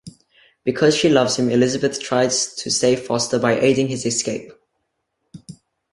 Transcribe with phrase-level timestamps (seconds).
[0.63, 4.51] Because she loves him, Elisabeth tries to save Foster by aiding his escape.